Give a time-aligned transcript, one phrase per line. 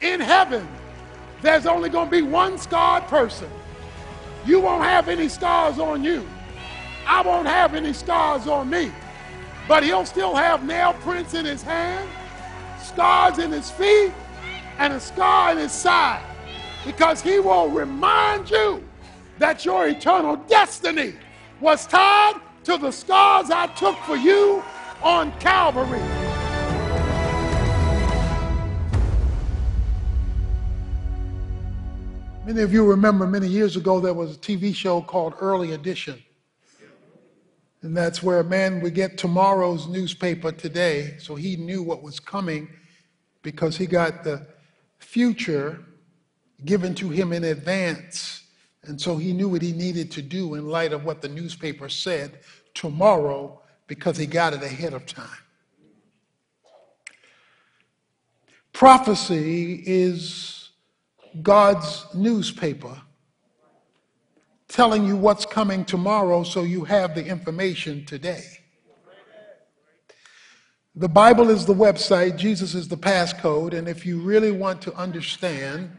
[0.00, 0.66] in heaven,
[1.42, 3.48] there's only going to be one scarred person.
[4.46, 6.26] You won't have any scars on you.
[7.06, 8.90] I won't have any scars on me.
[9.68, 12.08] But he'll still have nail prints in his hand,
[12.82, 14.12] scars in his feet,
[14.78, 16.24] and a scar in his side.
[16.84, 18.82] Because he will remind you
[19.38, 21.14] that your eternal destiny
[21.60, 24.62] was tied to the scars I took for you
[25.02, 26.29] on Calvary.
[32.50, 36.20] Many of you remember many years ago there was a TV show called Early Edition.
[37.82, 41.14] And that's where a man would get tomorrow's newspaper today.
[41.20, 42.68] So he knew what was coming
[43.42, 44.48] because he got the
[44.98, 45.78] future
[46.64, 48.42] given to him in advance.
[48.82, 51.88] And so he knew what he needed to do in light of what the newspaper
[51.88, 52.40] said
[52.74, 55.38] tomorrow because he got it ahead of time.
[58.72, 60.59] Prophecy is
[61.42, 63.00] God's newspaper
[64.68, 68.44] telling you what's coming tomorrow so you have the information today.
[70.94, 74.94] The Bible is the website, Jesus is the passcode, and if you really want to
[74.94, 75.96] understand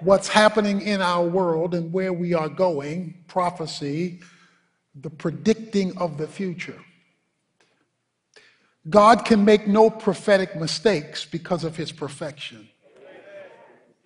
[0.00, 4.20] what's happening in our world and where we are going, prophecy,
[4.94, 6.80] the predicting of the future.
[8.90, 12.68] God can make no prophetic mistakes because of his perfection.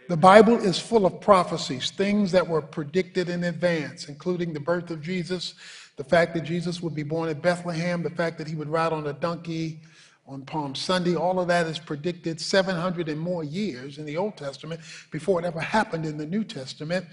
[0.08, 4.90] The Bible is full of prophecies, things that were predicted in advance, including the birth
[4.90, 5.54] of Jesus,
[5.96, 8.92] the fact that Jesus would be born at Bethlehem, the fact that he would ride
[8.92, 9.80] on a donkey
[10.28, 11.16] on Palm Sunday.
[11.16, 15.44] All of that is predicted 700 and more years in the Old Testament before it
[15.44, 17.06] ever happened in the New Testament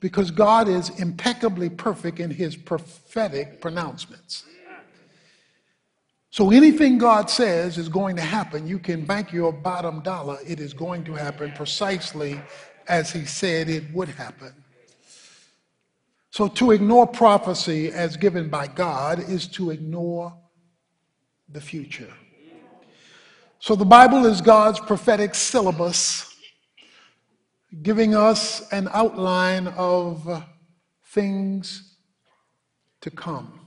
[0.00, 4.44] because God is impeccably perfect in his prophetic pronouncements.
[6.30, 10.38] So anything God says is going to happen, you can bank your bottom dollar.
[10.46, 12.40] It is going to happen precisely
[12.86, 14.54] as he said it would happen.
[16.30, 20.32] So to ignore prophecy as given by God is to ignore
[21.48, 22.12] the future.
[23.58, 26.32] So the Bible is God's prophetic syllabus,
[27.82, 30.44] giving us an outline of
[31.06, 31.96] things
[33.00, 33.59] to come.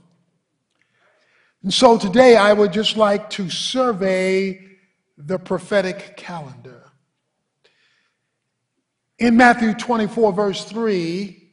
[1.64, 4.60] And so today I would just like to survey
[5.16, 6.92] the prophetic calendar.
[9.18, 11.52] In Matthew 24, verse 3,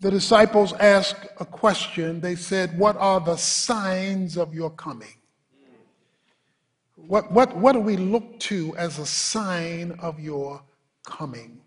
[0.00, 2.20] the disciples asked a question.
[2.20, 5.14] They said, What are the signs of your coming?
[6.96, 10.64] What, what, what do we look to as a sign of your
[11.06, 11.60] coming?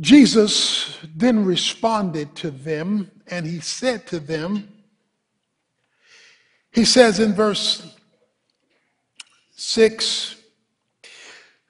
[0.00, 4.68] Jesus then responded to them and he said to them,
[6.72, 7.96] he says in verse
[9.52, 10.36] 6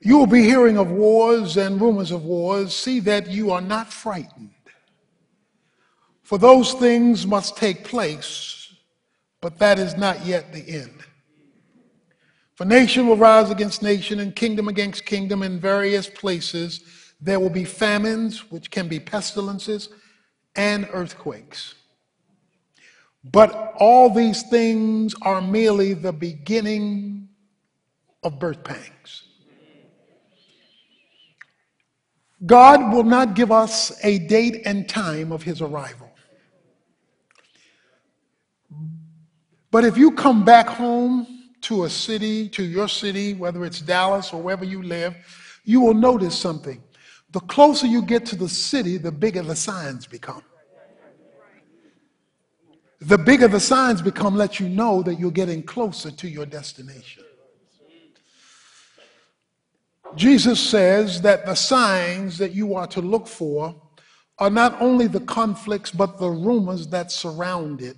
[0.01, 2.75] You will be hearing of wars and rumors of wars.
[2.75, 4.51] See that you are not frightened.
[6.23, 8.73] For those things must take place,
[9.41, 11.01] but that is not yet the end.
[12.55, 16.85] For nation will rise against nation and kingdom against kingdom in various places.
[17.21, 19.89] There will be famines, which can be pestilences,
[20.55, 21.75] and earthquakes.
[23.25, 27.29] But all these things are merely the beginning
[28.23, 29.25] of birth pangs.
[32.47, 36.11] God will not give us a date and time of his arrival.
[39.71, 41.27] But if you come back home
[41.63, 45.15] to a city, to your city, whether it's Dallas or wherever you live,
[45.65, 46.83] you will notice something.
[47.33, 50.43] The closer you get to the city, the bigger the signs become
[53.01, 57.25] the bigger the signs become, let you know that you're getting closer to your destination.
[60.17, 63.75] Jesus says that the signs that you are to look for
[64.39, 67.97] are not only the conflicts, but the rumors that surround it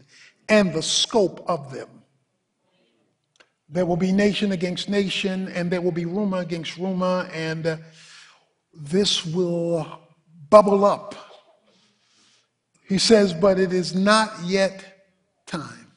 [0.49, 1.89] and the scope of them.
[3.69, 7.79] There will be nation against nation, and there will be rumor against rumor, and
[8.75, 10.01] this will
[10.51, 11.15] bubble up.
[12.87, 14.92] He says, but it is not yet
[15.53, 15.93] time.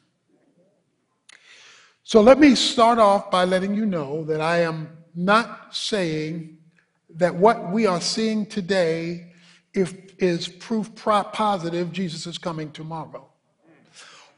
[2.03, 6.57] So let me start off by letting you know that I am not saying
[7.15, 9.31] that what we are seeing today
[9.73, 13.29] if, is proof positive Jesus is coming tomorrow.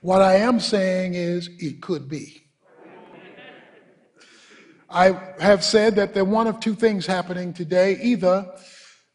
[0.02, 2.44] What I am saying is it could be.
[4.90, 7.98] I have said that there are one of two things happening today.
[8.02, 8.50] Either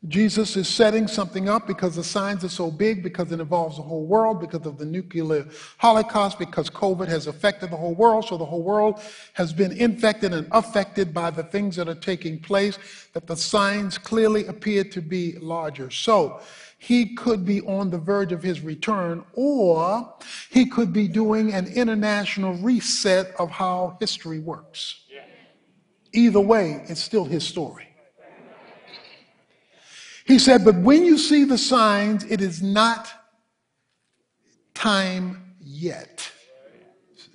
[0.09, 3.83] Jesus is setting something up because the signs are so big, because it involves the
[3.83, 5.47] whole world, because of the nuclear
[5.79, 8.25] holocaust, because COVID has affected the whole world.
[8.27, 9.01] So the whole world
[9.35, 12.79] has been infected and affected by the things that are taking place,
[13.13, 15.89] that the signs clearly appear to be larger.
[15.89, 16.41] So
[16.79, 20.13] he could be on the verge of his return, or
[20.51, 25.05] he could be doing an international reset of how history works.
[26.13, 27.87] Either way, it's still his story.
[30.25, 33.09] He said, But when you see the signs, it is not
[34.75, 36.31] time yet.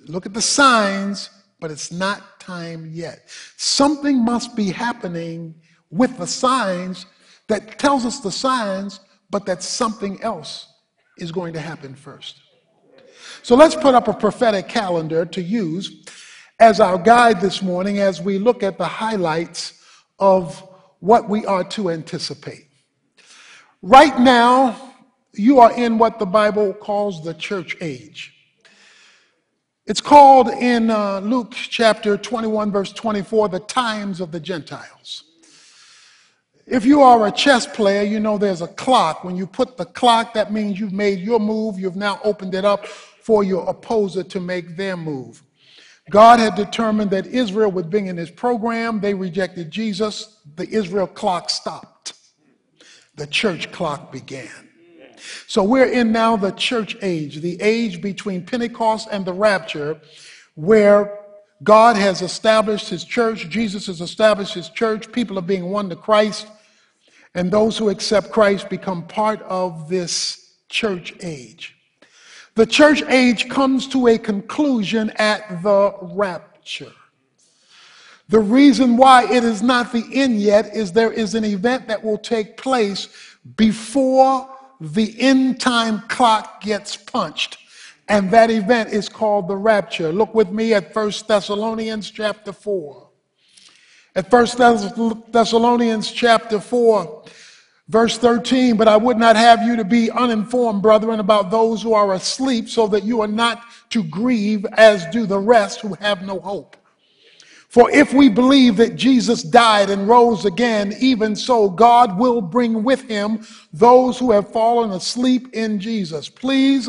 [0.06, 1.30] Look at the signs,
[1.60, 3.28] but it's not time yet.
[3.56, 5.54] Something must be happening
[5.90, 7.06] with the signs
[7.48, 9.00] that tells us the signs,
[9.30, 10.66] but that something else
[11.18, 12.40] is going to happen first.
[13.42, 16.04] So let's put up a prophetic calendar to use
[16.60, 19.80] as our guide this morning as we look at the highlights
[20.18, 20.62] of
[21.00, 22.67] what we are to anticipate.
[23.82, 24.92] Right now,
[25.34, 28.34] you are in what the Bible calls the church age.
[29.86, 35.22] It's called in uh, Luke chapter 21, verse 24, the times of the Gentiles.
[36.66, 39.22] If you are a chess player, you know there's a clock.
[39.22, 42.64] When you put the clock, that means you've made your move, you've now opened it
[42.64, 45.44] up for your opposer to make their move.
[46.10, 48.98] God had determined that Israel would bring in his program.
[48.98, 50.40] They rejected Jesus.
[50.56, 51.97] The Israel clock stopped
[53.18, 54.68] the church clock began.
[55.46, 60.00] So we're in now the church age, the age between Pentecost and the rapture,
[60.54, 61.18] where
[61.62, 65.96] God has established his church, Jesus has established his church, people are being won to
[65.96, 66.46] Christ,
[67.34, 71.74] and those who accept Christ become part of this church age.
[72.54, 76.92] The church age comes to a conclusion at the rapture.
[78.28, 82.04] The reason why it is not the end yet is there is an event that
[82.04, 83.08] will take place
[83.56, 84.48] before
[84.80, 87.58] the end time clock gets punched.
[88.08, 90.12] And that event is called the rapture.
[90.12, 93.08] Look with me at 1 Thessalonians chapter 4.
[94.14, 97.24] At 1 Thessalonians chapter 4,
[97.88, 101.92] verse 13, but I would not have you to be uninformed, brethren, about those who
[101.94, 106.22] are asleep, so that you are not to grieve as do the rest who have
[106.22, 106.77] no hope.
[107.68, 112.82] For if we believe that Jesus died and rose again, even so God will bring
[112.82, 116.30] with him those who have fallen asleep in Jesus.
[116.30, 116.88] Please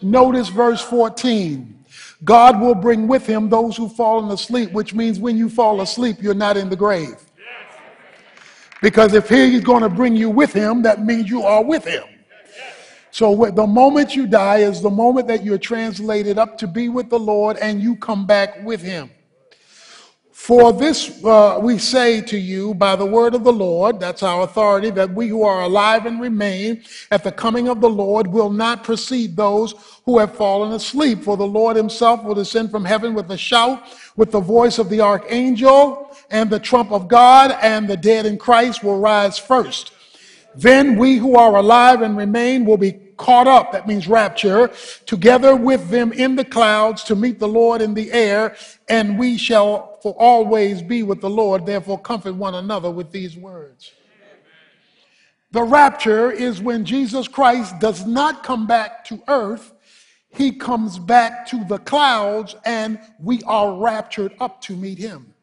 [0.00, 1.76] notice verse 14.
[2.22, 6.18] God will bring with him those who've fallen asleep, which means when you fall asleep,
[6.20, 7.16] you're not in the grave.
[8.80, 12.04] Because if he's going to bring you with him, that means you are with him.
[13.10, 17.10] So the moment you die is the moment that you're translated up to be with
[17.10, 19.10] the Lord and you come back with him.
[20.40, 24.42] For this uh, we say to you by the word of the Lord, that's our
[24.42, 28.48] authority, that we who are alive and remain at the coming of the Lord will
[28.48, 29.74] not precede those
[30.06, 31.22] who have fallen asleep.
[31.22, 33.84] For the Lord himself will descend from heaven with a shout,
[34.16, 38.38] with the voice of the archangel and the trump of God, and the dead in
[38.38, 39.92] Christ will rise first.
[40.54, 44.70] Then we who are alive and remain will be caught up, that means rapture,
[45.04, 48.56] together with them in the clouds to meet the Lord in the air,
[48.88, 51.66] and we shall for always be with the Lord.
[51.66, 53.92] Therefore, comfort one another with these words.
[55.52, 59.74] The rapture is when Jesus Christ does not come back to earth,
[60.30, 65.34] he comes back to the clouds, and we are raptured up to meet him.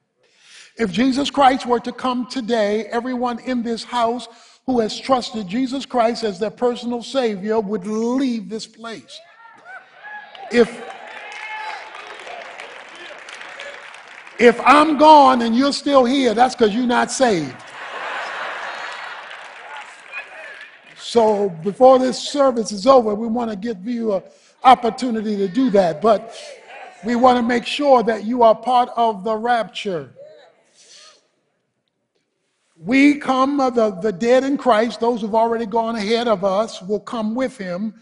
[0.79, 4.27] If Jesus Christ were to come today, everyone in this house
[4.67, 9.17] who has trusted Jesus Christ as their personal Savior would leave this place.
[10.51, 10.83] If,
[14.38, 17.55] if I'm gone and you're still here, that's because you're not saved.
[20.97, 24.24] So before this service is over, we want to give you an
[24.65, 26.01] opportunity to do that.
[26.01, 26.36] But
[27.05, 30.09] we want to make sure that you are part of the rapture.
[32.79, 37.00] We come, the, the dead in Christ, those who've already gone ahead of us, will
[37.00, 37.96] come with him.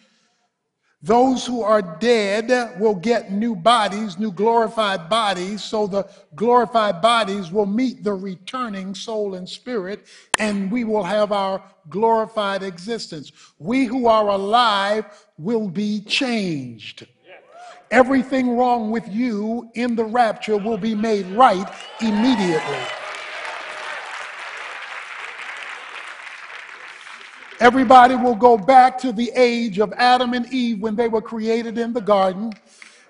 [1.02, 7.52] Those who are dead will get new bodies, new glorified bodies, so the glorified bodies
[7.52, 10.08] will meet the returning soul and spirit,
[10.40, 13.32] and we will have our glorified existence.
[13.60, 15.06] We who are alive
[15.38, 17.08] will be changed.
[17.92, 23.05] Everything wrong with you in the rapture will be made right immediately.
[27.60, 31.78] Everybody will go back to the age of Adam and Eve when they were created
[31.78, 32.52] in the garden.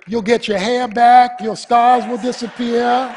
[0.08, 3.16] You'll get your hair back, your scars will disappear.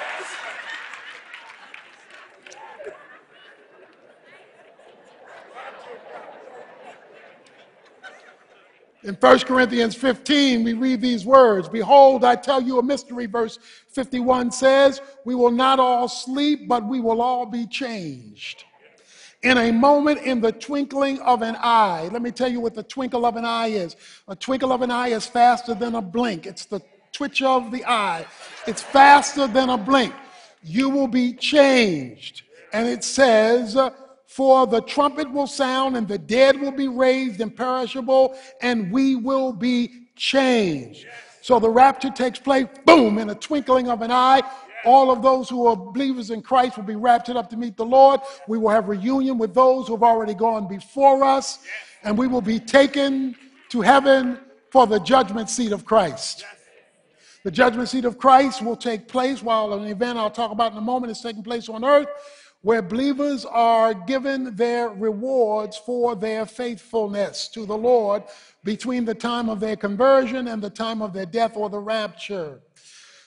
[9.04, 13.58] In 1 Corinthians 15, we read these words Behold, I tell you a mystery, verse
[13.88, 18.64] 51 says, We will not all sleep, but we will all be changed
[19.42, 22.08] in a moment, in the twinkling of an eye.
[22.12, 23.94] Let me tell you what the twinkle of an eye is.
[24.26, 26.80] A twinkle of an eye is faster than a blink, it's the
[27.12, 28.26] twitch of the eye.
[28.66, 30.14] It's faster than a blink.
[30.62, 32.42] You will be changed.
[32.72, 33.76] And it says,
[34.26, 39.52] For the trumpet will sound, and the dead will be raised imperishable, and we will
[39.52, 41.06] be changed.
[41.40, 44.42] So the rapture takes place, boom, in a twinkling of an eye.
[44.84, 47.84] All of those who are believers in Christ will be raptured up to meet the
[47.84, 48.20] Lord.
[48.46, 51.58] We will have reunion with those who have already gone before us,
[52.04, 53.34] and we will be taken
[53.70, 54.38] to heaven
[54.70, 56.44] for the judgment seat of Christ.
[57.44, 60.78] The judgment seat of Christ will take place while an event I'll talk about in
[60.78, 62.08] a moment is taking place on earth,
[62.62, 68.24] where believers are given their rewards for their faithfulness to the Lord
[68.64, 72.60] between the time of their conversion and the time of their death or the rapture.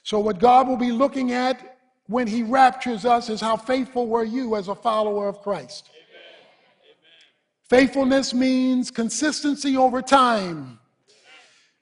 [0.03, 1.77] So, what God will be looking at
[2.07, 5.89] when He raptures us is how faithful were you as a follower of Christ.
[7.69, 10.77] Faithfulness means consistency over time.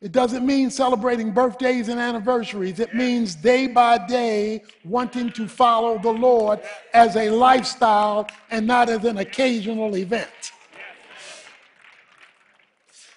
[0.01, 2.79] It doesn't mean celebrating birthdays and anniversaries.
[2.79, 6.61] It means day by day wanting to follow the Lord
[6.93, 10.51] as a lifestyle and not as an occasional event.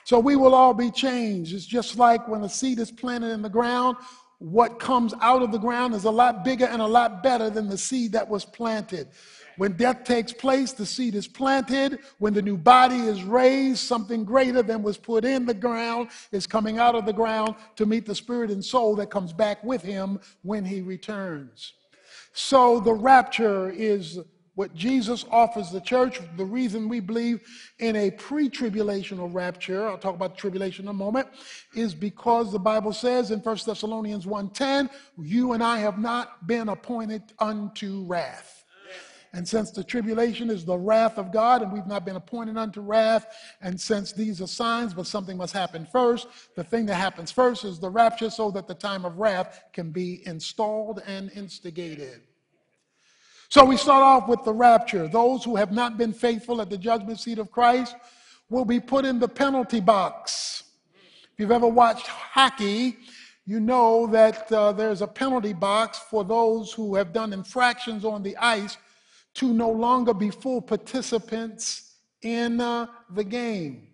[0.05, 1.55] So we will all be changed.
[1.55, 3.97] It's just like when a seed is planted in the ground,
[4.43, 7.69] what comes out of the ground is a lot bigger and a lot better than
[7.69, 9.09] the seed that was planted.
[9.57, 12.01] When death takes place, the seed is planted.
[12.19, 16.47] When the new body is raised, something greater than was put in the ground is
[16.47, 19.83] coming out of the ground to meet the spirit and soul that comes back with
[19.83, 21.75] him when he returns.
[22.33, 24.19] So the rapture is
[24.55, 26.21] what Jesus offers the church.
[26.37, 27.41] The reason we believe
[27.79, 31.29] in a pre tribulational rapture, I'll talk about tribulation in a moment,
[31.75, 36.69] is because the Bible says in 1 Thessalonians 1:10, you and I have not been
[36.69, 38.63] appointed unto wrath.
[39.35, 42.83] And since the tribulation is the wrath of God, and we've not been appointed unto
[42.83, 47.31] wrath, and since these are signs, but something must happen first, the thing that happens
[47.31, 52.21] first is the rapture, so that the time of wrath can be installed and instigated.
[53.53, 55.07] So we start off with the rapture.
[55.07, 57.95] Those who have not been faithful at the judgment seat of Christ
[58.49, 60.63] will be put in the penalty box.
[60.95, 62.97] If you've ever watched hockey,
[63.45, 68.23] you know that uh, there's a penalty box for those who have done infractions on
[68.23, 68.79] the ice
[69.35, 73.89] to no longer be full participants in uh, the game.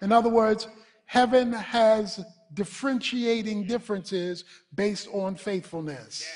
[0.00, 0.68] In other words,
[1.04, 2.24] heaven has
[2.54, 6.26] differentiating differences based on faithfulness.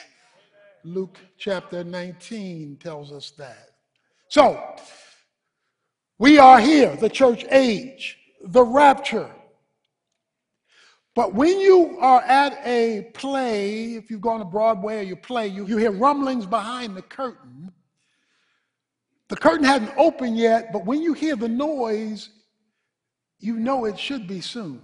[0.84, 3.70] Luke chapter 19 tells us that.
[4.28, 4.76] So,
[6.18, 9.30] we are here, the church age, the rapture.
[11.14, 15.48] But when you are at a play, if you've gone to Broadway or you play,
[15.48, 17.72] you, you hear rumblings behind the curtain
[19.30, 22.30] the curtain hadn't opened yet, but when you hear the noise,
[23.38, 24.82] you know it should be soon.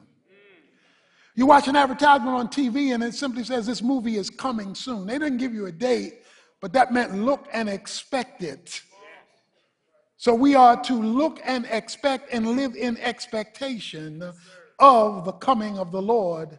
[1.36, 5.06] You watch an advertisement on TV and it simply says this movie is coming soon.
[5.06, 6.22] They didn't give you a date,
[6.62, 8.80] but that meant look and expect it.
[10.16, 14.32] So we are to look and expect and live in expectation
[14.78, 16.58] of the coming of the Lord.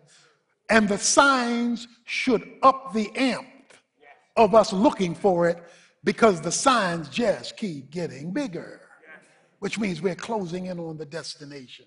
[0.69, 3.47] And the signs should up the amp
[4.35, 5.57] of us looking for it
[6.03, 8.81] because the signs just keep getting bigger,
[9.57, 11.85] which means we're closing in on the destination.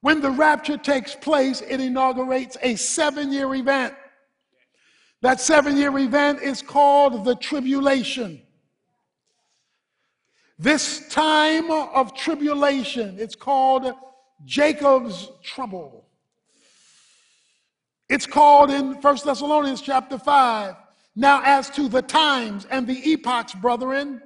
[0.00, 3.94] When the rapture takes place, it inaugurates a seven year event.
[5.22, 8.42] That seven year event is called the tribulation.
[10.58, 13.92] This time of tribulation, it's called
[14.44, 16.06] Jacob's trouble.
[18.08, 20.74] It's called in 1 Thessalonians chapter 5
[21.18, 24.22] now, as to the times and the epochs, brethren,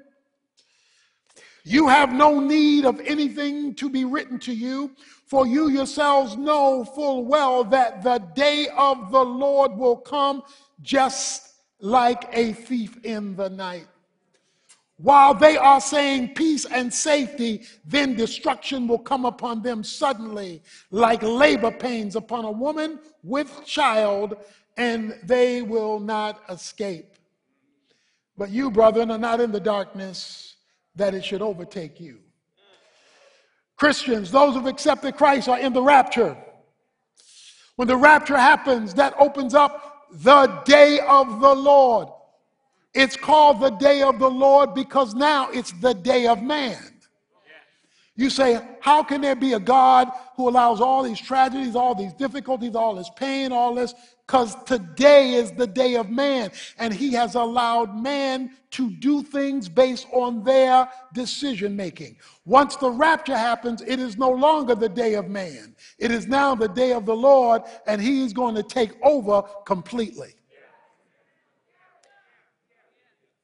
[1.65, 4.91] you have no need of anything to be written to you,
[5.33, 10.43] for you yourselves know full well that the day of the Lord will come
[10.83, 13.87] just like a thief in the night.
[14.99, 21.23] While they are saying peace and safety, then destruction will come upon them suddenly, like
[21.23, 24.37] labor pains upon a woman with child,
[24.77, 27.17] and they will not escape.
[28.37, 30.57] But you, brethren, are not in the darkness
[30.95, 32.22] that it should overtake you.
[33.83, 36.37] Christians, those who've accepted Christ, are in the rapture.
[37.75, 42.07] When the rapture happens, that opens up the day of the Lord.
[42.95, 46.79] It's called the day of the Lord because now it's the day of man.
[48.15, 52.13] You say, how can there be a God who allows all these tragedies, all these
[52.13, 53.95] difficulties, all this pain, all this?
[54.33, 59.69] Because today is the day of man, and he has allowed man to do things
[59.69, 62.17] based on their decision making.
[62.47, 65.77] Once the rapture happens, it is no longer the day of man.
[65.99, 69.43] It is now the day of the Lord, and he is going to take over
[69.67, 70.35] completely.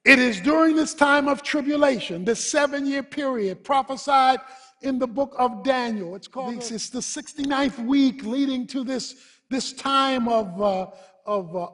[0.05, 4.39] It is during this time of tribulation, this seven year period prophesied
[4.81, 6.15] in the book of Daniel.
[6.15, 9.15] It's called, it's the 69th week leading to this,
[9.49, 10.87] this time of, uh,
[11.25, 11.67] of uh,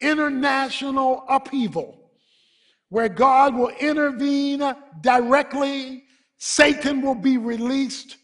[0.00, 2.00] international upheaval
[2.88, 4.62] where God will intervene
[5.00, 6.04] directly.
[6.38, 8.16] Satan will be released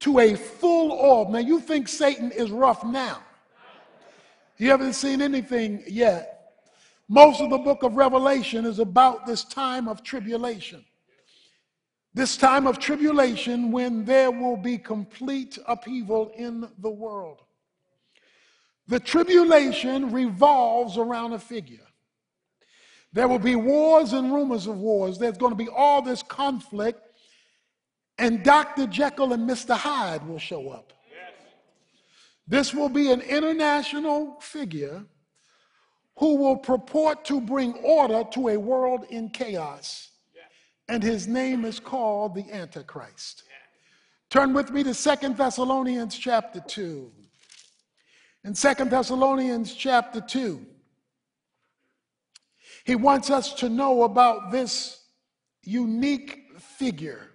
[0.00, 1.30] to a full orb.
[1.30, 3.22] Now, you think Satan is rough now.
[4.58, 6.52] You haven't seen anything yet.
[7.08, 10.84] Most of the book of Revelation is about this time of tribulation.
[12.14, 17.42] This time of tribulation when there will be complete upheaval in the world.
[18.90, 21.86] The tribulation revolves around a figure.
[23.12, 25.16] There will be wars and rumors of wars.
[25.16, 27.00] There's going to be all this conflict,
[28.18, 28.88] and Dr.
[28.88, 29.76] Jekyll and Mr.
[29.76, 30.92] Hyde will show up.
[32.48, 35.04] This will be an international figure
[36.16, 40.10] who will purport to bring order to a world in chaos.
[40.88, 43.44] And his name is called the Antichrist.
[44.30, 47.12] Turn with me to Second Thessalonians chapter 2.
[48.42, 50.64] In Second Thessalonians chapter 2,
[52.86, 55.04] he wants us to know about this
[55.62, 57.28] unique figure.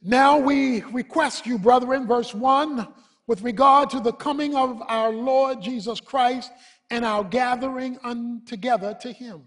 [0.00, 2.88] Now we request you, brethren, verse 1,
[3.26, 6.50] with regard to the coming of our Lord Jesus Christ
[6.88, 9.42] and our gathering un- together to him.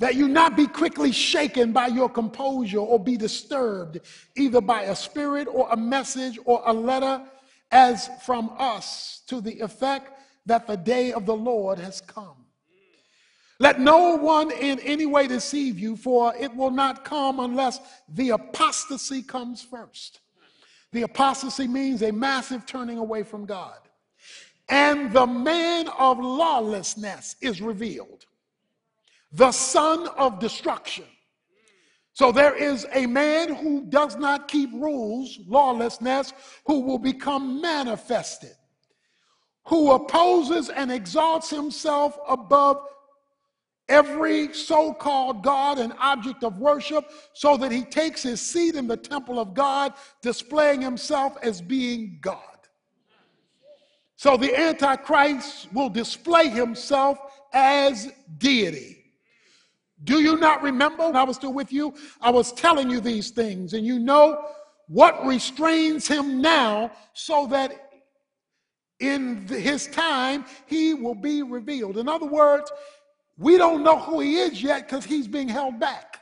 [0.00, 4.00] That you not be quickly shaken by your composure or be disturbed
[4.36, 7.22] either by a spirit or a message or a letter
[7.70, 12.46] as from us to the effect that the day of the Lord has come.
[13.60, 18.30] Let no one in any way deceive you, for it will not come unless the
[18.30, 20.20] apostasy comes first.
[20.92, 23.78] The apostasy means a massive turning away from God
[24.68, 28.26] and the man of lawlessness is revealed,
[29.32, 31.04] the son of destruction.
[32.18, 36.32] So there is a man who does not keep rules, lawlessness,
[36.66, 38.56] who will become manifested,
[39.66, 42.80] who opposes and exalts himself above
[43.88, 48.88] every so called God and object of worship, so that he takes his seat in
[48.88, 52.42] the temple of God, displaying himself as being God.
[54.16, 57.20] So the Antichrist will display himself
[57.52, 58.97] as deity.
[60.04, 61.94] Do you not remember when I was still with you?
[62.20, 64.44] I was telling you these things, and you know
[64.86, 67.90] what restrains him now so that
[69.00, 71.98] in his time he will be revealed.
[71.98, 72.70] In other words,
[73.36, 76.20] we don't know who he is yet because he's being held back.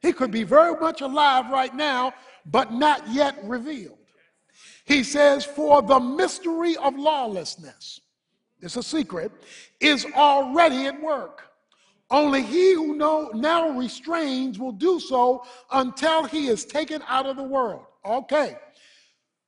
[0.00, 2.12] He could be very much alive right now,
[2.46, 3.98] but not yet revealed.
[4.84, 8.00] He says, For the mystery of lawlessness,
[8.60, 9.32] it's a secret,
[9.80, 11.44] is already at work.
[12.14, 17.36] Only he who know, now restrains will do so until he is taken out of
[17.36, 17.86] the world.
[18.06, 18.56] Okay.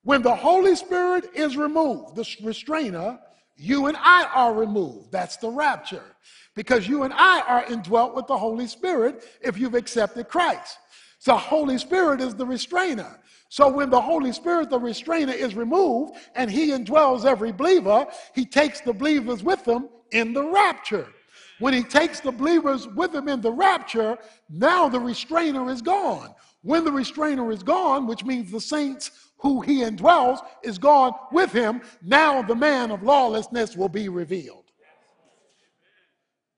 [0.03, 3.21] When the Holy Spirit is removed, the restrainer,
[3.57, 5.13] you and I are removed.
[5.13, 6.17] That's the rapture.
[6.57, 10.79] Because you and I are indwelt with the Holy Spirit if you've accepted Christ.
[11.21, 13.21] So the Holy Spirit is the restrainer.
[13.49, 18.45] So when the Holy Spirit, the restrainer, is removed and he indwells every believer, he
[18.45, 21.07] takes the believers with him in the rapture.
[21.59, 24.19] When he takes the believers with him in the rapture,
[24.51, 26.35] now the restrainer is gone.
[26.63, 31.53] When the restrainer is gone, which means the saints who he indwells is gone with
[31.53, 34.65] him, now the man of lawlessness will be revealed.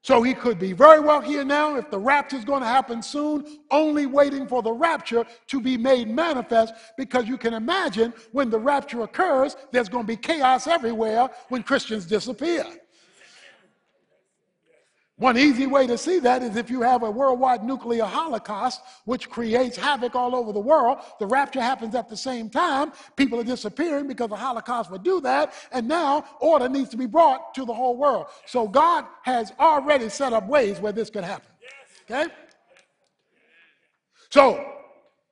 [0.02, 3.02] So he could be very well here now if the rapture is going to happen
[3.02, 8.48] soon, only waiting for the rapture to be made manifest because you can imagine when
[8.48, 12.64] the rapture occurs, there's going to be chaos everywhere when Christians disappear.
[15.18, 19.28] One easy way to see that is if you have a worldwide nuclear holocaust, which
[19.28, 20.98] creates havoc all over the world.
[21.18, 22.92] The rapture happens at the same time.
[23.16, 25.52] People are disappearing because the holocaust would do that.
[25.72, 28.26] And now order needs to be brought to the whole world.
[28.46, 31.50] So God has already set up ways where this could happen.
[32.08, 32.32] Okay?
[34.30, 34.64] So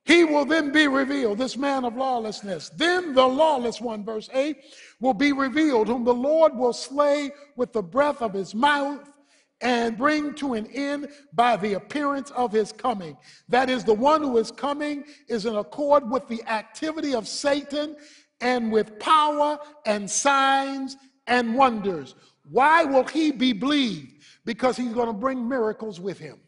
[0.03, 2.69] he will then be revealed, this man of lawlessness.
[2.75, 4.57] Then the lawless one, verse 8,
[4.99, 9.13] will be revealed, whom the Lord will slay with the breath of his mouth
[9.61, 13.17] and bring to an end by the appearance of his coming.
[13.49, 17.95] That is, the one who is coming is in accord with the activity of Satan
[18.39, 22.15] and with power and signs and wonders.
[22.49, 24.23] Why will he be believed?
[24.45, 26.39] Because he's going to bring miracles with him.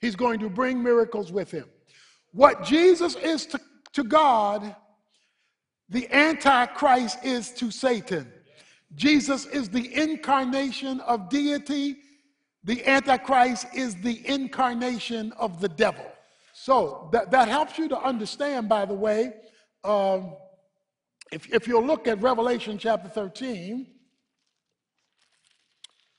[0.00, 1.66] He's going to bring miracles with him.
[2.32, 3.60] What Jesus is to,
[3.92, 4.74] to God,
[5.88, 8.32] the Antichrist is to Satan.
[8.94, 11.96] Jesus is the incarnation of deity.
[12.64, 16.04] The Antichrist is the incarnation of the devil.
[16.52, 19.32] So that, that helps you to understand, by the way,
[19.84, 20.34] um,
[21.32, 23.86] if, if you'll look at Revelation chapter 13,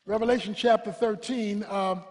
[0.05, 2.03] Revelation chapter 13, um,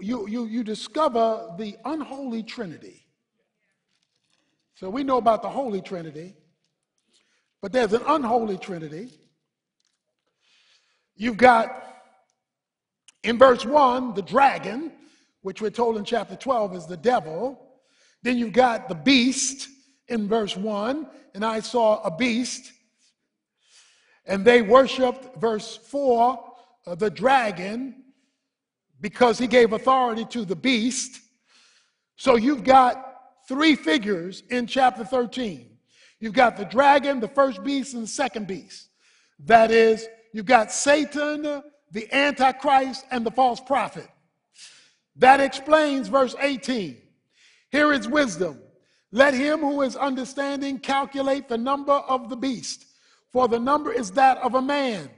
[0.00, 3.04] you, you, you discover the unholy trinity.
[4.74, 6.36] So we know about the Holy Trinity,
[7.60, 9.10] but there's an unholy trinity.
[11.18, 11.84] You've got
[13.24, 14.92] in verse 1 the dragon,
[15.42, 17.60] which we're told in chapter 12 is the devil.
[18.22, 19.68] Then you've got the beast
[20.06, 22.72] in verse 1, and I saw a beast.
[24.26, 26.54] And they worshiped, verse 4,
[26.86, 28.04] uh, the dragon
[29.00, 31.20] because he gave authority to the beast.
[32.16, 33.04] So you've got
[33.48, 35.68] three figures in chapter 13.
[36.20, 38.88] You've got the dragon, the first beast, and the second beast.
[39.44, 44.08] That is You've got Satan, the Antichrist, and the false prophet.
[45.16, 46.98] That explains verse 18.
[47.70, 48.60] Here is wisdom.
[49.10, 52.84] Let him who is understanding calculate the number of the beast,
[53.32, 55.10] for the number is that of a man,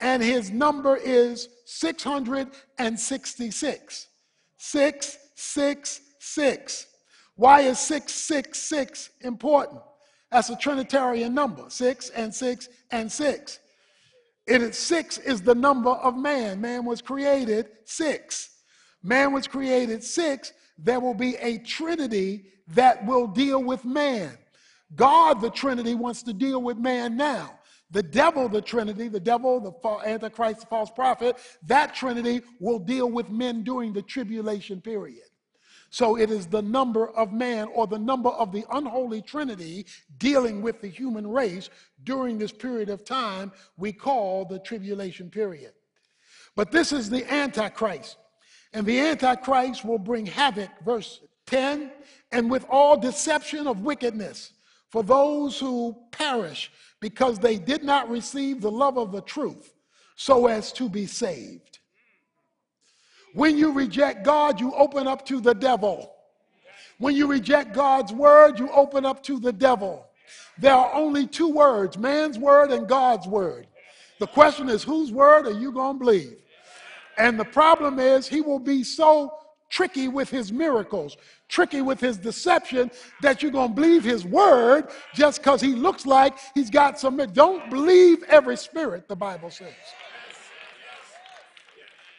[0.00, 4.08] and his number is 666.
[4.56, 6.86] 666.
[7.36, 9.82] Why is 666 important?
[10.30, 13.58] That's a Trinitarian number, 6 and 6 and 6.
[14.46, 16.60] It is six is the number of man.
[16.60, 18.50] Man was created six.
[19.02, 20.52] Man was created six.
[20.78, 24.36] There will be a trinity that will deal with man.
[24.94, 27.58] God, the Trinity, wants to deal with man now.
[27.90, 33.10] The devil, the Trinity, the devil, the Antichrist, the false prophet, that Trinity will deal
[33.10, 35.24] with men during the tribulation period.
[35.94, 39.86] So it is the number of man or the number of the unholy trinity
[40.18, 41.70] dealing with the human race
[42.02, 45.70] during this period of time we call the tribulation period.
[46.56, 48.16] But this is the Antichrist.
[48.72, 51.92] And the Antichrist will bring havoc, verse 10,
[52.32, 54.50] and with all deception of wickedness
[54.90, 59.72] for those who perish because they did not receive the love of the truth
[60.16, 61.73] so as to be saved.
[63.34, 66.12] When you reject God, you open up to the devil.
[66.98, 70.06] When you reject God's word, you open up to the devil.
[70.58, 73.66] There are only two words man's word and God's word.
[74.20, 76.36] The question is, whose word are you going to believe?
[77.18, 79.34] And the problem is, he will be so
[79.68, 81.16] tricky with his miracles,
[81.48, 82.92] tricky with his deception,
[83.22, 87.16] that you're going to believe his word just because he looks like he's got some.
[87.32, 89.72] Don't believe every spirit, the Bible says.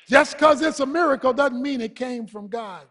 [0.07, 2.85] Just because it's a miracle doesn't mean it came from God.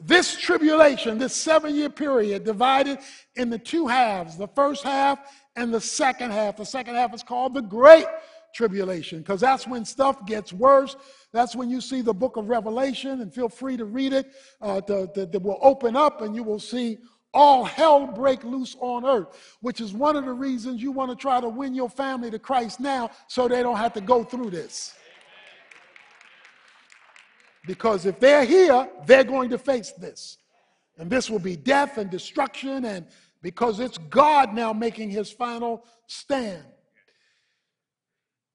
[0.00, 2.98] This tribulation, this seven year period, divided
[3.34, 5.18] into two halves the first half
[5.56, 6.56] and the second half.
[6.56, 8.06] The second half is called the Great
[8.54, 10.94] Tribulation because that's when stuff gets worse.
[11.32, 14.32] That's when you see the book of Revelation, and feel free to read it.
[14.62, 16.98] Uh, will open up and you will see
[17.34, 21.16] all hell break loose on earth, which is one of the reasons you want to
[21.16, 24.50] try to win your family to Christ now so they don't have to go through
[24.50, 24.94] this.
[27.68, 30.38] Because if they're here, they're going to face this.
[30.96, 33.06] And this will be death and destruction, and
[33.42, 36.64] because it's God now making his final stand.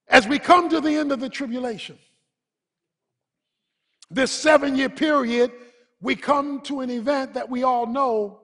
[0.08, 2.00] As we come to the end of the tribulation,
[4.10, 5.52] this seven year period,
[6.02, 8.42] we come to an event that we all know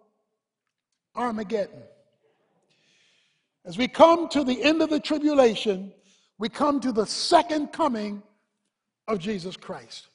[1.16, 1.82] Armageddon.
[3.66, 5.92] As we come to the end of the tribulation,
[6.38, 8.22] we come to the second coming
[9.08, 10.09] of Jesus Christ.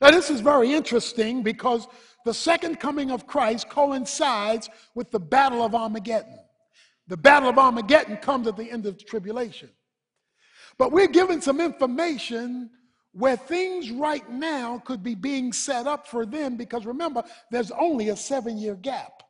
[0.00, 1.88] Now, this is very interesting because
[2.24, 6.38] the second coming of Christ coincides with the Battle of Armageddon.
[7.08, 9.70] The Battle of Armageddon comes at the end of the tribulation.
[10.76, 12.70] But we're given some information
[13.12, 18.10] where things right now could be being set up for them because remember, there's only
[18.10, 19.22] a seven year gap.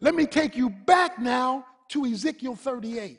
[0.00, 3.18] Let me take you back now to Ezekiel 38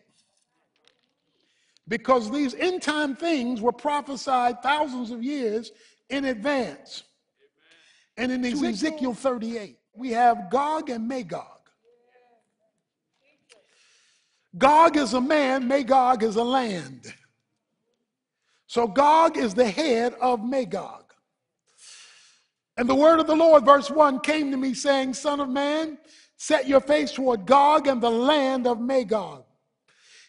[1.87, 5.71] because these end time things were prophesied thousands of years
[6.09, 7.03] in advance.
[8.17, 11.43] And in Ezekiel 38, we have Gog and Magog.
[14.57, 17.13] Gog is a man, Magog is a land.
[18.67, 21.13] So Gog is the head of Magog.
[22.77, 25.97] And the word of the Lord, verse 1, came to me saying, Son of man,
[26.37, 29.43] set your face toward Gog and the land of Magog.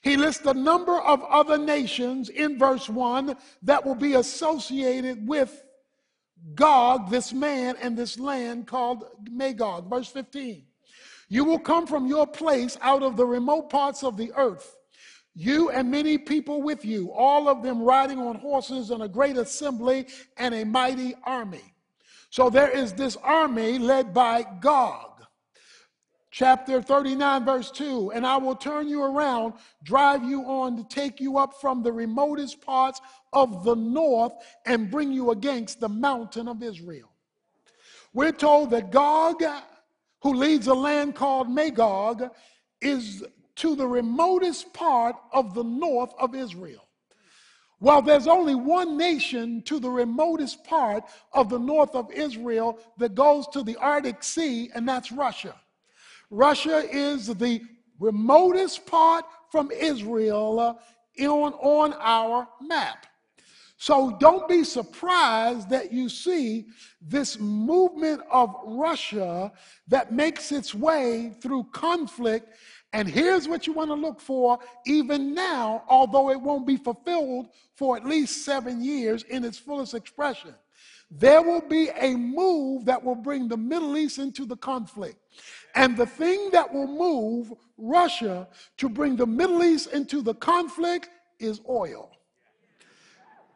[0.02, 5.64] He lists a number of other nations in verse 1 that will be associated with
[6.55, 9.90] Gog, this man, and this land called Magog.
[9.90, 10.64] Verse 15
[11.29, 14.77] You will come from your place out of the remote parts of the earth,
[15.35, 19.37] you and many people with you, all of them riding on horses and a great
[19.37, 21.75] assembly and a mighty army.
[22.31, 25.16] So there is this army led by Gog.
[26.31, 31.18] Chapter 39, verse 2 And I will turn you around, drive you on to take
[31.18, 33.01] you up from the remotest parts
[33.37, 34.33] of the north
[34.64, 37.11] and bring you against the mountain of Israel.
[38.14, 39.44] We're told that Gog,
[40.22, 42.31] who leads a land called Magog,
[42.81, 43.22] is
[43.57, 46.83] to the remotest part of the north of Israel.
[47.79, 53.14] Well, there's only one nation to the remotest part of the north of Israel that
[53.14, 55.55] goes to the Arctic Sea, and that's Russia.
[56.31, 57.61] Russia is the
[58.01, 60.75] remotest part from Israel uh,
[61.22, 63.06] on, on our map.
[63.78, 66.66] So don't be surprised that you see
[67.00, 69.52] this movement of Russia
[69.88, 72.56] that makes its way through conflict
[72.96, 77.48] and here's what you want to look for even now, although it won't be fulfilled
[77.74, 80.54] for at least seven years in its fullest expression.
[81.10, 85.18] There will be a move that will bring the Middle East into the conflict.
[85.74, 91.10] And the thing that will move Russia to bring the Middle East into the conflict
[91.38, 92.15] is oil.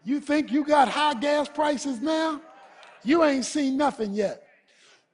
[0.05, 2.41] You think you got high gas prices now?
[3.05, 4.45] You ain't seen nothing yet.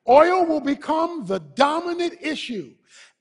[0.09, 2.73] Oil will become the dominant issue.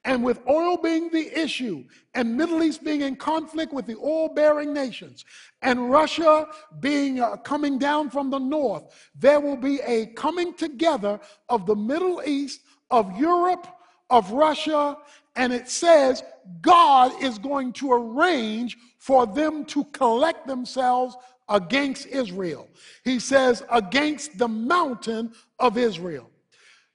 [0.04, 4.72] And with oil being the issue, and Middle East being in conflict with the oil-bearing
[4.72, 5.26] nations,
[5.64, 6.48] and Russia
[6.80, 8.84] being uh, coming down from the north,
[9.16, 13.68] there will be a coming together of the Middle East, of Europe,
[14.12, 14.96] of Russia,
[15.36, 16.24] and it says
[16.62, 21.18] God is going to arrange for them to collect themselves
[21.50, 22.68] against Israel.
[23.04, 26.30] He says, against the mountain of Israel.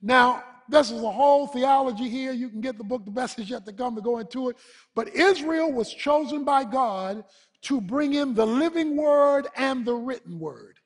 [0.03, 2.33] Now, this is a whole theology here.
[2.33, 4.57] You can get the book, The Message Yet to Come, to go into it.
[4.95, 7.25] But Israel was chosen by God
[7.63, 10.77] to bring in the living word and the written word.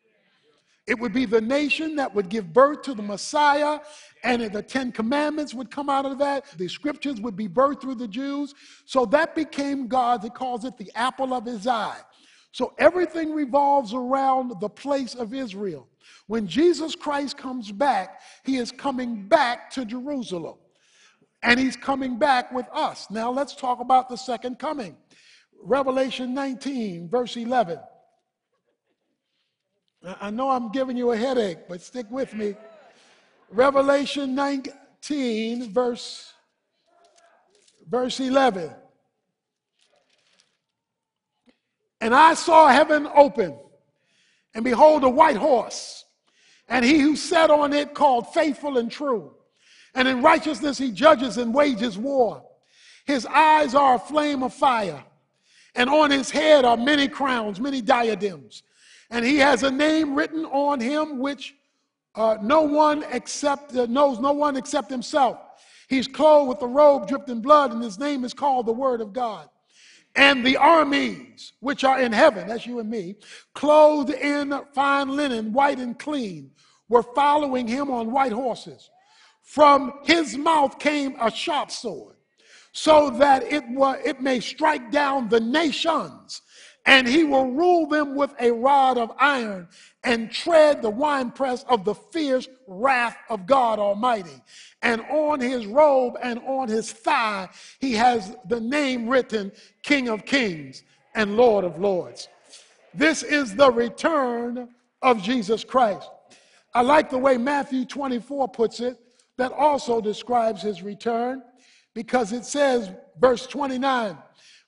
[0.87, 3.81] It would be the nation that would give birth to the Messiah,
[4.23, 6.45] and the Ten Commandments would come out of that.
[6.59, 8.55] The scriptures would be birthed through the Jews.
[8.85, 10.23] So that became God.
[10.23, 12.01] He calls it the apple of his eye.
[12.55, 15.89] So everything revolves around the place of Israel.
[16.29, 20.55] When Jesus Christ comes back, he is coming back to Jerusalem.
[21.43, 23.11] And he's coming back with us.
[23.11, 24.97] Now let's talk about the second coming.
[25.65, 27.81] Revelation 19, verse 11.
[30.21, 32.55] I know I'm giving you a headache, but stick with me.
[33.51, 36.33] Revelation 19, verse,
[37.91, 38.71] verse 11.
[42.05, 43.59] And I saw heaven open,
[44.55, 46.05] and behold, a white horse
[46.69, 49.35] and he who sat on it called faithful and true.
[49.95, 52.43] And in righteousness he judges and wages war.
[53.05, 55.05] His eyes are a flame of fire,
[55.75, 58.63] and on his head are many crowns, many diadems.
[59.11, 61.55] And he has a name written on him which
[62.15, 65.39] uh, no one except uh, knows no one except himself.
[65.89, 69.03] He's clothed with a robe dripped in blood, and his name is called the Word
[69.03, 69.49] of God.
[70.17, 73.17] And the armies which are in heaven, that's you and me,
[73.55, 76.53] clothed in fine linen, white and clean,
[76.89, 78.91] were following him on white horses.
[79.43, 82.17] From his mouth came a sharp sword,
[82.73, 86.43] so that it, it may strike down the nations,
[86.87, 89.69] and he will rule them with a rod of iron
[90.03, 94.43] and tread the winepress of the fierce wrath of God Almighty.
[94.83, 97.49] And on his robe and on his thigh,
[97.81, 99.51] he has the name written
[99.83, 100.83] King of Kings
[101.15, 102.29] and Lord of Lords.
[102.93, 104.69] This is the return
[105.01, 106.09] of Jesus Christ.
[106.75, 108.99] I like the way Matthew 24 puts it,
[109.37, 111.43] that also describes his return,
[111.95, 114.17] because it says, verse 29,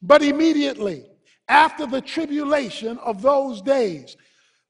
[0.03, 1.05] but immediately
[1.49, 4.17] after the tribulation of those days,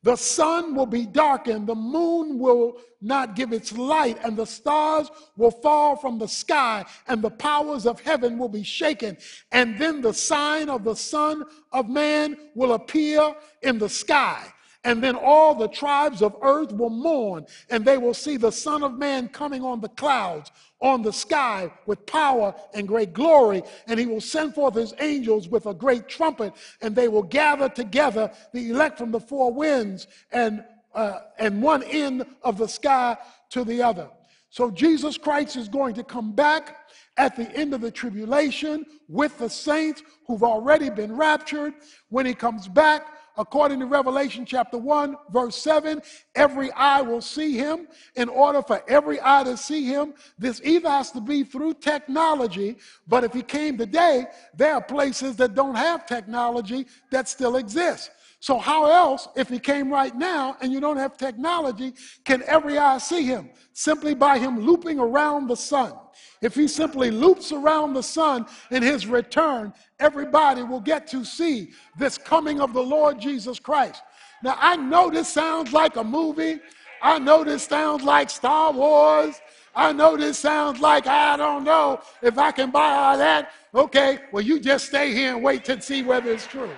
[0.03, 5.11] the sun will be darkened, the moon will not give its light, and the stars
[5.37, 9.17] will fall from the sky, and the powers of heaven will be shaken.
[9.51, 14.53] And then the sign of the Son of Man will appear in the sky.
[14.85, 18.85] And then all the tribes of earth will mourn, and they will see the Son
[18.85, 23.63] of Man coming on the clouds, on the sky with power and great glory.
[23.87, 27.69] And he will send forth his angels with a great trumpet, and they will gather
[27.69, 33.17] together the elect from the four winds and, uh, and one end of the sky
[33.51, 34.09] to the other.
[34.51, 36.77] So Jesus Christ is going to come back
[37.19, 41.75] at the end of the tribulation with the saints who've already been raptured.
[42.09, 46.01] When he comes back, according to Revelation chapter 1, verse 7,
[46.35, 47.89] every eye will see him.
[48.15, 52.77] In order for every eye to see him, this either has to be through technology,
[53.07, 58.11] but if he came today, there are places that don't have technology that still exist.
[58.41, 61.95] So, how else, if he came right now and you don't have technology,
[62.25, 63.51] can every eye see him?
[63.73, 65.95] Simply by him looping around the sun.
[66.43, 71.71] If he simply loops around the sun in his return, everybody will get to see
[71.99, 74.03] this coming of the Lord Jesus Christ.
[74.43, 76.61] Now, I know this sounds like a movie.
[77.03, 79.41] I know this sounds like Star Wars.
[79.75, 83.51] I know this sounds like I don't know if I can buy all that.
[83.75, 86.71] Okay, well, you just stay here and wait to see whether it's true.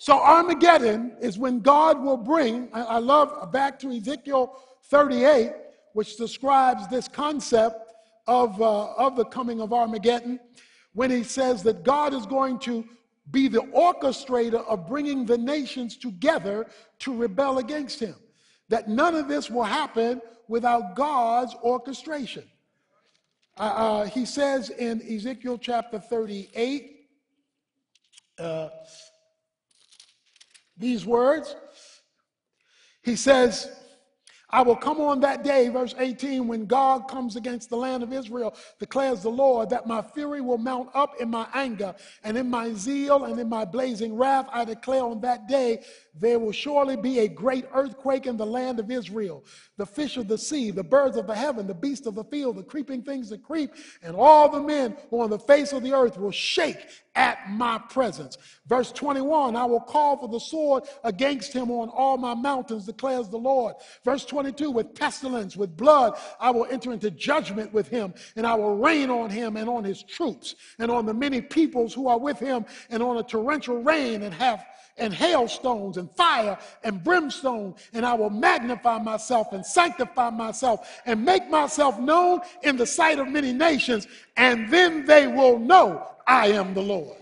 [0.00, 5.52] So Armageddon is when God will bring, I, love back to Ezekiel 38,
[5.92, 7.92] which describes this concept
[8.26, 10.40] of, uh, of the coming of Armageddon,
[10.94, 12.82] when he says that God is going to
[13.30, 16.66] be the orchestrator of bringing the nations together
[17.00, 18.16] to rebel against him.
[18.70, 22.44] That none of this will happen without God's orchestration.
[23.58, 27.06] Uh, uh, he says in Ezekiel chapter 38,
[28.38, 28.70] uh,
[30.80, 31.54] these words.
[33.02, 33.70] He says,
[34.52, 38.12] I will come on that day, verse 18, when God comes against the land of
[38.12, 42.50] Israel, declares the Lord, that my fury will mount up in my anger, and in
[42.50, 45.84] my zeal and in my blazing wrath, I declare on that day
[46.18, 49.44] there will surely be a great earthquake in the land of Israel.
[49.76, 52.56] The fish of the sea, the birds of the heaven, the beasts of the field,
[52.56, 55.92] the creeping things that creep, and all the men who on the face of the
[55.92, 56.78] earth will shake
[57.14, 58.38] at my presence.
[58.66, 63.28] Verse 21 I will call for the sword against him on all my mountains, declares
[63.28, 63.74] the Lord.
[64.04, 68.54] Verse 22 With pestilence, with blood, I will enter into judgment with him, and I
[68.54, 72.18] will rain on him and on his troops, and on the many peoples who are
[72.18, 74.64] with him, and on a torrential rain and have
[74.96, 81.24] and hailstones and fire and brimstone, and I will magnify myself and sanctify myself and
[81.24, 86.48] make myself known in the sight of many nations, and then they will know I
[86.48, 87.16] am the Lord.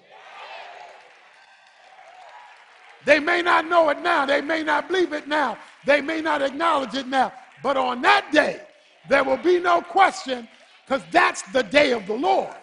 [3.04, 6.42] They may not know it now, they may not believe it now, they may not
[6.42, 8.62] acknowledge it now, but on that day,
[9.08, 10.48] there will be no question
[10.84, 12.54] because that's the day of the Lord.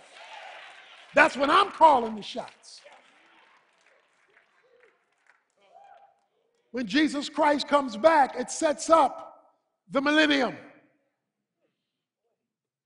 [1.14, 2.82] That's when I'm calling the shots.
[6.76, 9.46] When Jesus Christ comes back, it sets up
[9.90, 10.58] the millennium.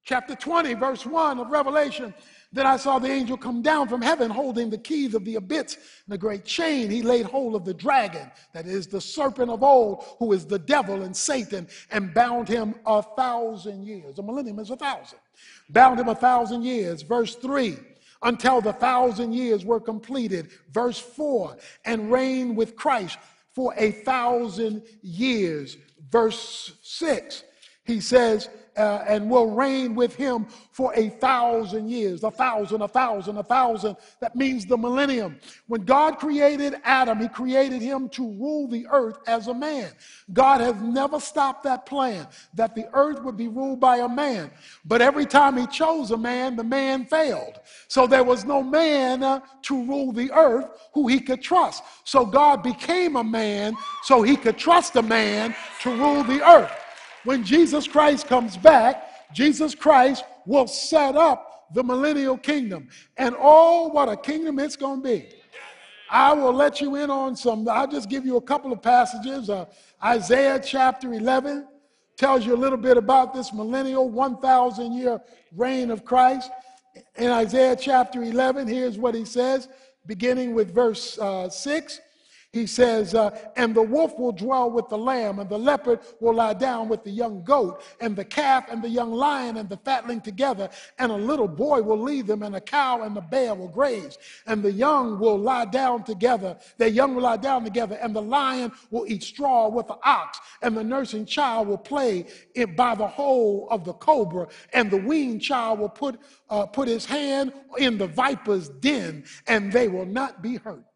[0.04, 2.14] Chapter 20, verse 1 of Revelation.
[2.54, 5.76] Then I saw the angel come down from heaven holding the keys of the abyss
[6.06, 6.92] and a great chain.
[6.92, 10.60] He laid hold of the dragon, that is the serpent of old, who is the
[10.60, 14.20] devil and Satan, and bound him a thousand years.
[14.20, 15.18] A millennium is a thousand.
[15.72, 17.02] Bound him a thousand years.
[17.02, 17.76] Verse 3
[18.22, 20.50] until the thousand years were completed.
[20.74, 23.18] Verse 4 and reigned with Christ
[23.60, 25.76] for a thousand years.
[26.10, 27.44] Verse 6,
[27.84, 28.48] he says,
[28.80, 32.24] uh, and will reign with him for a thousand years.
[32.24, 33.98] A thousand, a thousand, a thousand.
[34.22, 35.38] That means the millennium.
[35.68, 39.92] When God created Adam, he created him to rule the earth as a man.
[40.32, 44.50] God has never stopped that plan that the earth would be ruled by a man.
[44.86, 47.60] But every time he chose a man, the man failed.
[47.90, 51.84] So there was no man uh, to rule the earth who he could trust.
[52.06, 56.72] So God became a man so he could trust a man to rule the earth
[57.24, 62.90] when Jesus Christ comes back, Jesus Christ will set up the millennial kingdom.
[63.18, 65.30] And oh, what a kingdom it's going to be.
[66.10, 69.50] I will let you in on some, I'll just give you a couple of passages.
[69.50, 69.66] Uh,
[70.04, 71.68] Isaiah chapter 11
[72.18, 75.22] tells you a little bit about this millennial 1,000 year
[75.56, 76.50] reign of Christ.
[77.16, 79.70] In Isaiah chapter 11, here's what he says,
[80.08, 82.02] beginning with verse uh, 6.
[82.52, 86.34] He says, uh, and the wolf will dwell with the lamb, and the leopard will
[86.34, 89.78] lie down with the young goat, and the calf and the young lion and the
[89.78, 93.54] fatling together, and a little boy will lead them, and a cow and the bear
[93.54, 96.58] will graze, and the young will lie down together.
[96.78, 100.40] Their young will lie down together, and the lion will eat straw with the ox,
[100.64, 102.26] and the nursing child will play
[102.56, 106.20] it by the hole of the cobra, and the weaned child will put,
[106.50, 110.89] uh, put his hand in the viper's den, and they will not be hurt.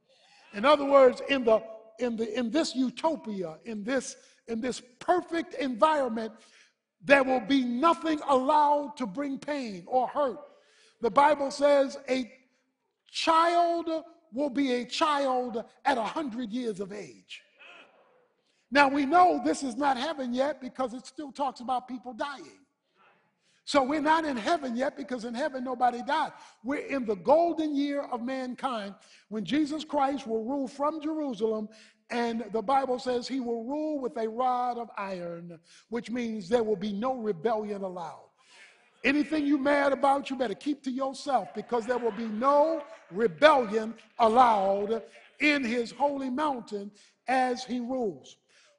[0.53, 1.61] In other words, in, the,
[1.99, 4.15] in, the, in this utopia, in this,
[4.47, 6.33] in this perfect environment,
[7.03, 10.39] there will be nothing allowed to bring pain or hurt.
[11.01, 12.31] The Bible says a
[13.11, 13.89] child
[14.31, 17.41] will be a child at a 100 years of age.
[18.71, 22.62] Now we know this is not heaven yet because it still talks about people dying.
[23.65, 26.33] So we're not in heaven yet because in heaven nobody died.
[26.63, 28.95] We're in the golden year of mankind
[29.29, 31.69] when Jesus Christ will rule from Jerusalem.
[32.09, 35.57] And the Bible says he will rule with a rod of iron,
[35.89, 38.29] which means there will be no rebellion allowed.
[39.03, 43.93] Anything you mad about, you better keep to yourself because there will be no rebellion
[44.19, 45.03] allowed
[45.39, 46.91] in his holy mountain
[47.27, 48.37] as he rules.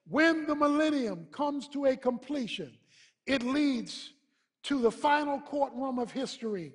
[0.08, 2.72] When the millennium comes to a completion,
[3.26, 4.13] it leads
[4.64, 6.72] to the final courtroom of history,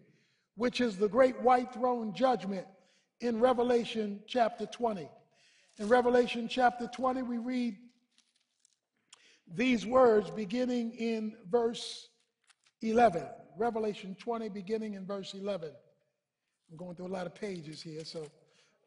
[0.56, 2.66] which is the great white throne judgment
[3.20, 5.10] in Revelation chapter 20.
[5.80, 7.78] In Revelation chapter 20, we read
[9.56, 12.10] these words beginning in verse
[12.82, 13.24] 11.
[13.58, 15.72] Revelation 20, beginning in verse 11.
[16.70, 18.28] I'm going through a lot of pages here, so.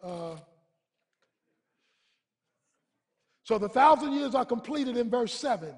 [0.03, 0.37] Uh,
[3.45, 5.75] so the thousand years are completed in verse 7.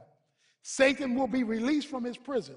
[0.62, 2.56] Satan will be released from his prison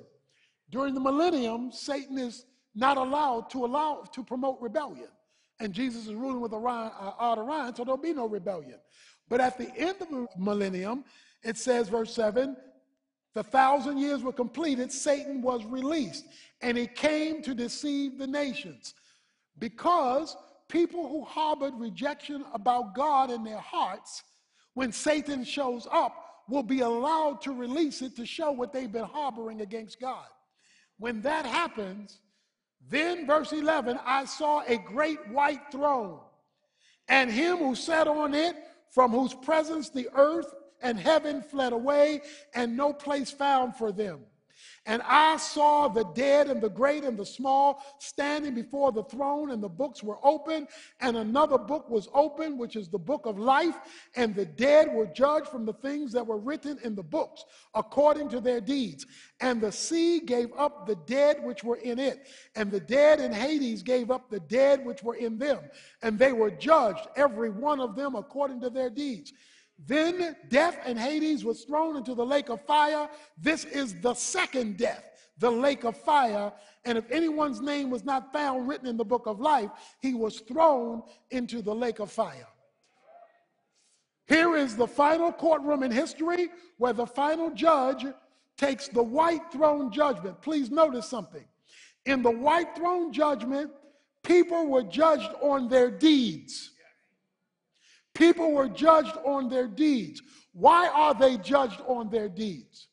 [0.69, 2.45] during the millennium, Satan is
[2.75, 5.09] not allowed to allow to promote rebellion.
[5.59, 8.79] And Jesus is ruling with a rod of iron, so there'll be no rebellion.
[9.29, 11.03] But at the end of the millennium,
[11.43, 12.55] it says, verse 7,
[13.33, 16.25] the thousand years were completed, Satan was released,
[16.61, 18.93] and he came to deceive the nations.
[19.59, 20.35] Because
[20.67, 24.23] people who harbored rejection about God in their hearts,
[24.73, 26.15] when Satan shows up,
[26.47, 30.25] will be allowed to release it to show what they've been harboring against God.
[30.99, 32.19] When that happens,
[32.89, 36.19] then, verse 11, I saw a great white throne,
[37.07, 38.55] and him who sat on it,
[38.91, 42.21] from whose presence the earth and heaven fled away,
[42.53, 44.21] and no place found for them.
[44.87, 49.51] And I saw the dead and the great and the small standing before the throne,
[49.51, 50.65] and the books were open.
[51.01, 53.75] And another book was open, which is the book of life.
[54.15, 57.43] And the dead were judged from the things that were written in the books
[57.75, 59.05] according to their deeds.
[59.41, 62.29] And the sea gave up the dead which were in it.
[62.55, 65.59] And the dead in Hades gave up the dead which were in them.
[66.01, 69.33] And they were judged, every one of them according to their deeds.
[69.85, 73.09] Then death and Hades was thrown into the lake of fire.
[73.37, 75.03] This is the second death,
[75.37, 76.51] the lake of fire.
[76.83, 79.69] And if anyone's name was not found written in the book of life,
[80.01, 82.47] he was thrown into the lake of fire.
[84.27, 88.05] Here is the final courtroom in history where the final judge
[88.57, 90.41] takes the white throne judgment.
[90.41, 91.45] Please notice something.
[92.05, 93.71] In the white throne judgment,
[94.23, 96.71] people were judged on their deeds.
[98.17, 100.23] People were judged on their deeds.
[100.53, 102.87] Why are they judged on their deeds?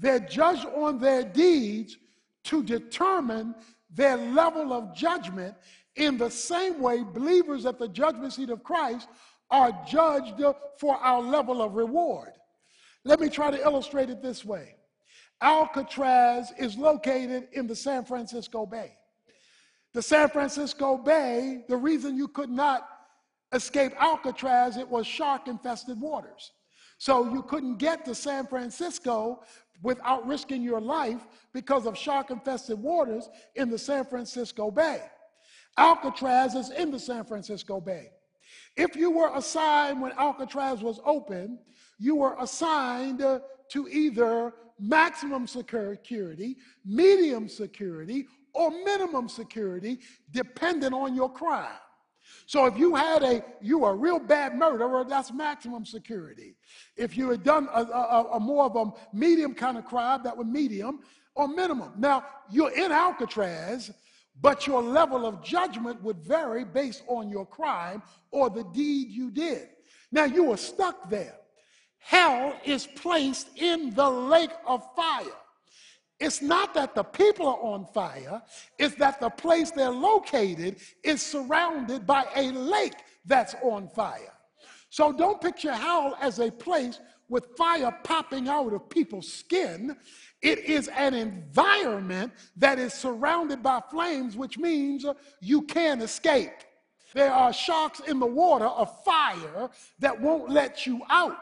[0.00, 1.96] They're judged on their deeds
[2.44, 3.54] to determine
[3.88, 5.54] their level of judgment
[5.94, 9.06] in the same way believers at the judgment seat of Christ
[9.48, 10.42] are judged
[10.80, 12.32] for our level of reward.
[13.04, 14.74] Let me try to illustrate it this way
[15.40, 18.96] Alcatraz is located in the San Francisco Bay.
[19.92, 22.88] The San Francisco Bay, the reason you could not
[23.54, 26.52] escape Alcatraz, it was shark infested waters.
[26.98, 29.42] So you couldn't get to San Francisco
[29.82, 35.02] without risking your life because of shark infested waters in the San Francisco Bay.
[35.76, 38.10] Alcatraz is in the San Francisco Bay.
[38.76, 41.58] If you were assigned when Alcatraz was open,
[41.98, 43.40] you were assigned uh,
[43.70, 49.98] to either maximum security, medium security, or minimum security,
[50.30, 51.68] depending on your crime.
[52.46, 56.56] So if you had a, you were a real bad murderer, that's maximum security.
[56.96, 60.36] If you had done a, a, a more of a medium kind of crime, that
[60.36, 61.00] would medium
[61.34, 61.92] or minimum.
[61.98, 63.90] Now, you're in Alcatraz,
[64.40, 69.30] but your level of judgment would vary based on your crime or the deed you
[69.30, 69.68] did.
[70.12, 71.36] Now, you were stuck there.
[71.98, 75.24] Hell is placed in the lake of fire.
[76.20, 78.40] It's not that the people are on fire,
[78.78, 82.94] it's that the place they're located is surrounded by a lake
[83.24, 84.32] that's on fire.
[84.90, 89.96] So don't picture hell as a place with fire popping out of people's skin.
[90.40, 95.04] It is an environment that is surrounded by flames, which means
[95.40, 96.52] you can't escape.
[97.14, 101.38] There are sharks in the water of fire that won't let you out.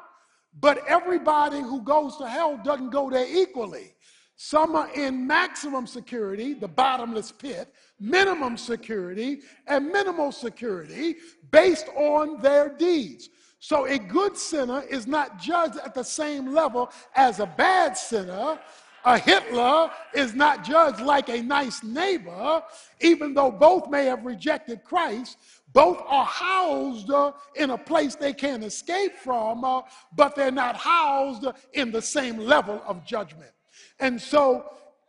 [0.61, 3.95] But everybody who goes to hell doesn't go there equally.
[4.37, 11.16] Some are in maximum security, the bottomless pit, minimum security, and minimal security
[11.51, 13.28] based on their deeds.
[13.61, 18.59] So a good sinner is not judged at the same level as a bad sinner.
[19.05, 22.62] A Hitler is not judged like a nice neighbor,
[23.01, 25.39] even though both may have rejected Christ.
[25.72, 29.83] Both are housed uh, in a place they can't escape from, uh,
[30.14, 33.53] but they're not housed in the same level of judgment.
[34.01, 34.64] And so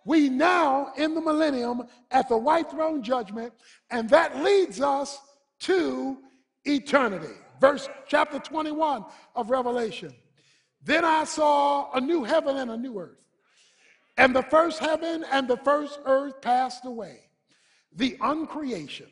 [0.06, 3.54] we now, in the millennium, at the white throne judgment,
[3.90, 5.20] and that leads us
[5.62, 6.18] to
[6.66, 7.34] eternity.
[7.62, 9.06] Verse chapter 21
[9.36, 10.14] of Revelation.
[10.84, 13.18] Then I saw a new heaven and a new earth.
[14.18, 17.22] And the first heaven and the first earth passed away,
[17.96, 19.08] the uncreation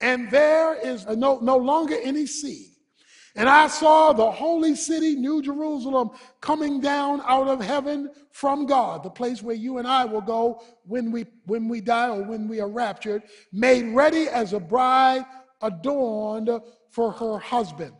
[0.00, 2.72] and there is no, no longer any sea.
[3.36, 6.10] And I saw the holy city, New Jerusalem,
[6.40, 10.62] coming down out of heaven from God, the place where you and I will go
[10.84, 13.22] when we, when we die or when we are raptured,
[13.52, 15.24] made ready as a bride
[15.62, 16.50] adorned
[16.90, 17.92] for her husband.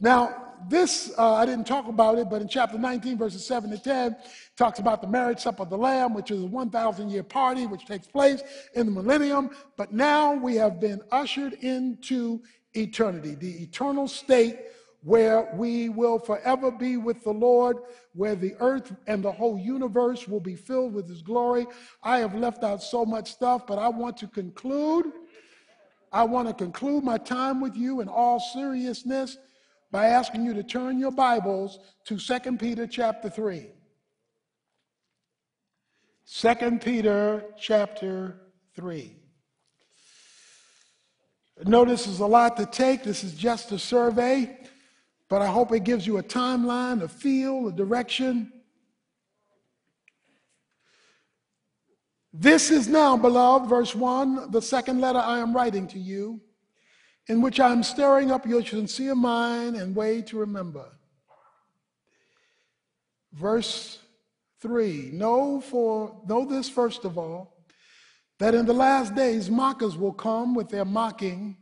[0.00, 3.78] Now, this, uh, I didn't talk about it, but in chapter 19, verses 7 to
[3.78, 4.16] 10,
[4.56, 7.84] talks about the marriage supper of the Lamb, which is a 1,000 year party, which
[7.86, 8.42] takes place
[8.74, 9.50] in the millennium.
[9.76, 12.42] But now we have been ushered into
[12.74, 14.58] eternity, the eternal state
[15.04, 17.76] where we will forever be with the Lord,
[18.14, 21.66] where the earth and the whole universe will be filled with His glory.
[22.02, 25.12] I have left out so much stuff, but I want to conclude.
[26.10, 29.36] I want to conclude my time with you in all seriousness
[29.90, 33.68] by asking you to turn your Bibles to 2 Peter chapter 3.
[36.26, 38.40] 2 Peter chapter
[38.74, 39.23] 3.
[41.62, 43.04] Notice there's a lot to take.
[43.04, 44.58] This is just a survey,
[45.28, 48.52] but I hope it gives you a timeline, a feel, a direction.
[52.32, 56.40] This is now, beloved, verse 1, the second letter I am writing to you
[57.28, 60.86] in which I'm stirring up your sincere mind and way to remember.
[63.32, 63.98] Verse
[64.60, 67.53] 3 Know for know this first of all,
[68.44, 71.56] that in the last days mockers will come with their mocking,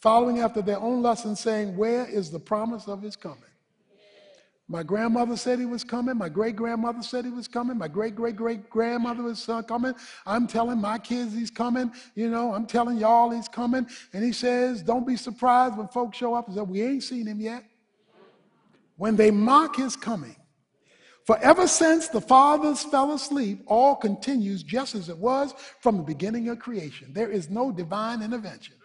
[0.00, 3.38] following after their own lust and saying, Where is the promise of his coming?
[4.68, 6.18] My grandmother said he was coming.
[6.18, 7.78] My great grandmother said he was coming.
[7.78, 9.94] My great great great grandmother was coming.
[10.26, 11.90] I'm telling my kids he's coming.
[12.14, 13.86] You know, I'm telling y'all he's coming.
[14.12, 17.26] And he says, don't be surprised when folks show up and say, we ain't seen
[17.26, 17.64] him yet.
[18.98, 20.36] When they mock his coming.
[21.26, 26.04] For ever since the fathers fell asleep, all continues just as it was from the
[26.04, 27.12] beginning of creation.
[27.12, 28.76] There is no divine intervention.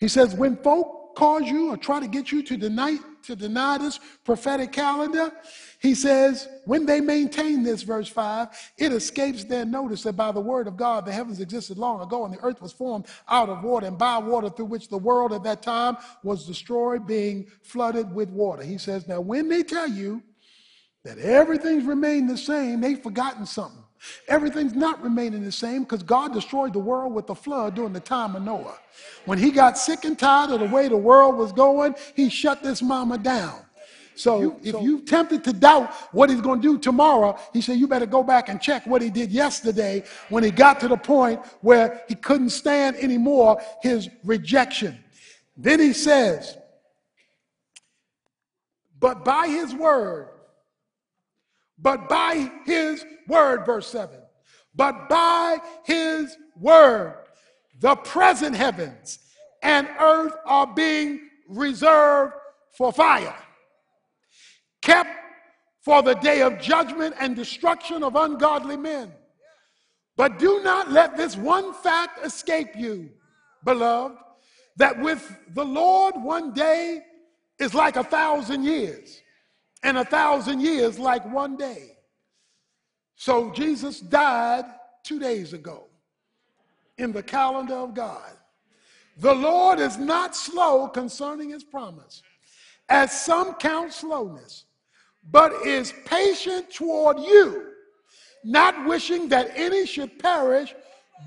[0.00, 3.76] He says, when folk cause you or try to get you to deny, to deny
[3.76, 5.30] this prophetic calendar,
[5.78, 8.48] he says, when they maintain this, verse 5,
[8.78, 12.24] it escapes their notice that by the word of God the heavens existed long ago
[12.24, 15.34] and the earth was formed out of water and by water through which the world
[15.34, 18.62] at that time was destroyed, being flooded with water.
[18.62, 20.22] He says, now when they tell you
[21.08, 23.82] that everything's remained the same, they've forgotten something.
[24.28, 28.00] Everything's not remaining the same because God destroyed the world with the flood during the
[28.00, 28.78] time of Noah.
[29.24, 32.62] When he got sick and tired of the way the world was going, he shut
[32.62, 33.58] this mama down.
[34.16, 37.62] So you, if so, you tempted to doubt what he's going to do tomorrow, he
[37.62, 40.88] said you better go back and check what he did yesterday when he got to
[40.88, 45.02] the point where he couldn't stand anymore his rejection.
[45.56, 46.58] Then he says,
[49.00, 50.28] but by his word,
[51.80, 54.18] but by his word, verse 7.
[54.74, 57.16] But by his word,
[57.80, 59.18] the present heavens
[59.62, 62.32] and earth are being reserved
[62.76, 63.34] for fire,
[64.82, 65.10] kept
[65.82, 69.12] for the day of judgment and destruction of ungodly men.
[70.16, 73.10] But do not let this one fact escape you,
[73.64, 74.16] beloved,
[74.76, 77.02] that with the Lord one day
[77.58, 79.20] is like a thousand years
[79.82, 81.96] and a thousand years like one day.
[83.16, 84.64] So Jesus died
[85.04, 85.86] two days ago
[86.98, 88.32] in the calendar of God.
[89.18, 92.22] The Lord is not slow concerning his promise,
[92.88, 94.64] as some count slowness,
[95.30, 97.72] but is patient toward you,
[98.44, 100.74] not wishing that any should perish,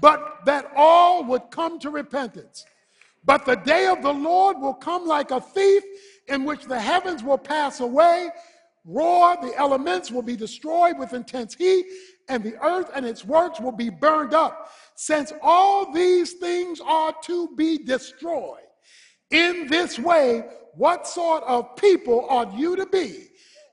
[0.01, 2.65] but that all would come to repentance.
[3.25, 5.83] But the day of the Lord will come like a thief,
[6.27, 8.29] in which the heavens will pass away,
[8.85, 11.85] roar, the elements will be destroyed with intense heat,
[12.29, 14.69] and the earth and its works will be burned up.
[14.95, 18.59] Since all these things are to be destroyed,
[19.29, 20.43] in this way,
[20.75, 23.27] what sort of people ought you to be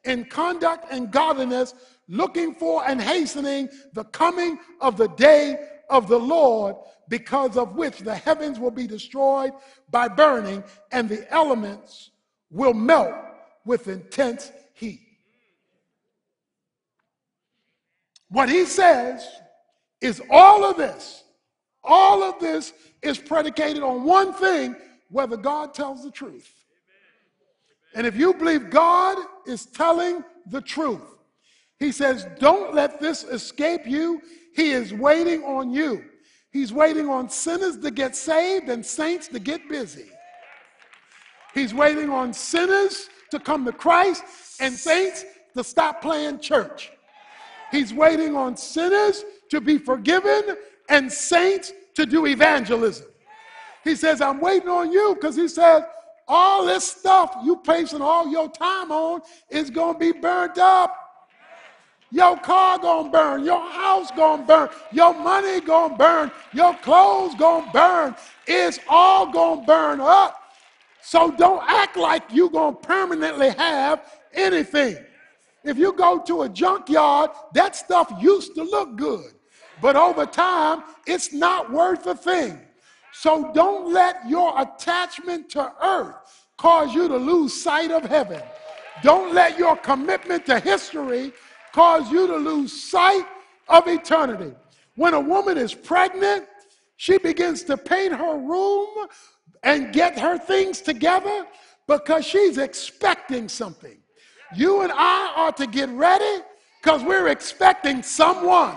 [0.05, 1.75] in conduct and godliness,
[2.09, 5.59] looking for and hastening the coming of the day
[5.91, 6.77] of the Lord,
[7.09, 9.53] because of which the heavens will be destroyed
[9.91, 12.11] by burning, and the elements
[12.51, 13.15] will melt
[13.65, 15.01] with intense heat.
[18.31, 19.27] What he says
[20.01, 21.25] is all of this,
[21.83, 22.73] all of this
[23.03, 24.77] is predicated on one thing
[25.11, 26.51] whether God tells the truth.
[27.95, 31.03] And if you believe God is telling the truth,
[31.79, 34.21] he says, don't let this escape you.
[34.55, 36.05] He is waiting on you.
[36.51, 40.11] He's waiting on sinners to get saved and saints to get busy.
[41.59, 44.23] He's waiting on sinners to come to Christ
[44.61, 45.25] and saints
[45.57, 46.93] to stop playing church.
[47.73, 50.57] He's waiting on sinners to be forgiven
[50.89, 53.09] and saints to do evangelism.
[53.83, 55.83] He says, I'm waiting on you because he says,
[56.29, 60.97] all this stuff you placing all your time on is going to be burnt up.
[62.11, 67.71] Your car gonna burn, your house gonna burn, your money gonna burn, your clothes gonna
[67.71, 68.17] burn.
[68.47, 70.48] It's all gonna burn up.
[71.09, 74.03] So don't act like you're gonna permanently have
[74.35, 74.99] anything.
[75.65, 79.33] If you go to a junkyard, that stuff used to look good,
[79.81, 82.61] but over time, it's not worth a thing.
[83.15, 88.43] So don't let your attachment to earth cause you to lose sight of heaven.
[89.03, 91.33] Don't let your commitment to history
[91.73, 93.25] cause you to lose sight
[93.71, 94.55] of eternity.
[94.95, 96.45] When a woman is pregnant,
[96.99, 99.09] she begins to paint her room
[99.63, 101.47] and get her things together
[101.87, 103.97] because she's expecting something.
[104.55, 106.43] You and I are to get ready
[106.83, 108.77] because we're expecting someone.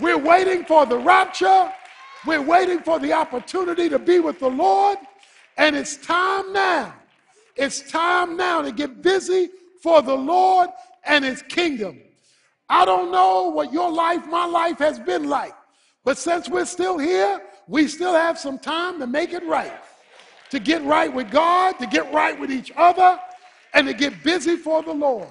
[0.00, 1.72] We're waiting for the rapture.
[2.26, 4.98] We're waiting for the opportunity to be with the Lord.
[5.56, 6.94] And it's time now.
[7.56, 9.50] It's time now to get busy
[9.82, 10.70] for the Lord
[11.04, 12.00] and his kingdom.
[12.68, 15.54] I don't know what your life, my life has been like.
[16.04, 19.72] But since we're still here, we still have some time to make it right.
[20.54, 23.18] To get right with God, to get right with each other,
[23.72, 25.26] and to get busy for the Lord.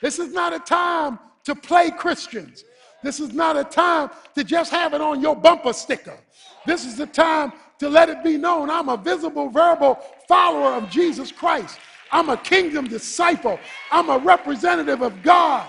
[0.00, 2.64] This is not a time to play Christians.
[3.02, 6.16] This is not a time to just have it on your bumper sticker.
[6.64, 10.88] This is the time to let it be known I'm a visible, verbal follower of
[10.88, 11.78] Jesus Christ.
[12.10, 13.60] I'm a kingdom disciple.
[13.92, 15.68] I'm a representative of God.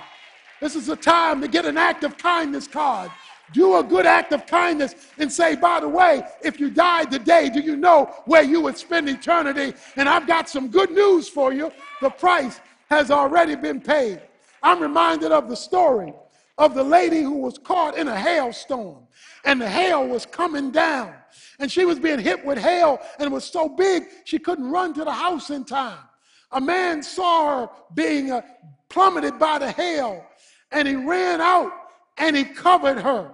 [0.61, 3.11] This is a time to get an act of kindness card.
[3.53, 7.49] Do a good act of kindness and say, by the way, if you died today,
[7.49, 9.73] do you know where you would spend eternity?
[9.95, 11.71] And I've got some good news for you.
[12.01, 14.21] The price has already been paid.
[14.63, 16.13] I'm reminded of the story
[16.57, 19.07] of the lady who was caught in a hailstorm
[19.43, 21.13] and the hail was coming down
[21.59, 24.93] and she was being hit with hail and it was so big she couldn't run
[24.93, 25.99] to the house in time.
[26.51, 28.41] A man saw her being uh,
[28.89, 30.25] plummeted by the hail
[30.71, 31.71] and he ran out
[32.17, 33.31] and he covered her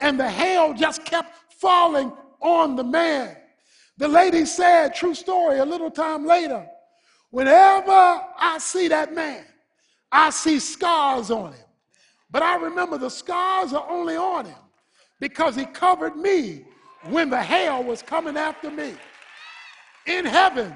[0.00, 3.36] and the hail just kept falling on the man.
[3.98, 6.66] The lady said, true story, a little time later,
[7.30, 9.44] whenever I see that man,
[10.10, 11.64] I see scars on him.
[12.30, 14.58] But I remember the scars are only on him
[15.20, 16.64] because he covered me
[17.10, 18.94] when the hail was coming after me.
[20.06, 20.74] In heaven,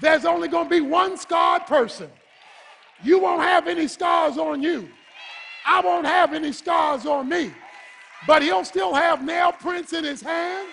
[0.00, 2.10] there's only going to be one scarred person.
[3.02, 4.88] You won't have any scars on you.
[5.66, 7.50] I won't have any scars on me.
[8.26, 10.68] But he'll still have nail prints in his hand,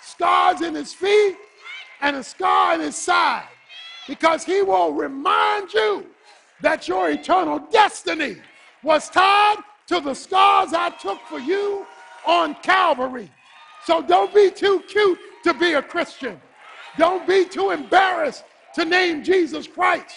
[0.00, 1.36] scars in his feet,
[2.00, 3.44] and a scar in his side.
[4.08, 6.06] Because he will remind you
[6.62, 8.36] that your eternal destiny
[8.82, 9.58] was tied
[9.88, 11.86] to the scars I took for you
[12.26, 13.30] on Calvary.
[13.84, 16.40] So don't be too cute to be a Christian.
[16.98, 20.14] Don't be too embarrassed to name Jesus Christ.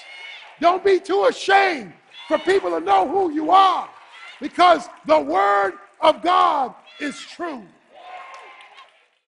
[0.59, 1.93] Don't be too ashamed
[2.27, 3.89] for people to know who you are
[4.43, 5.71] because the word
[6.01, 7.63] of God is true.